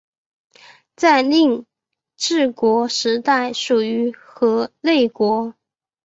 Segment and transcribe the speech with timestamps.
[0.95, 1.67] 在令
[2.17, 5.53] 制国时代属于河内国。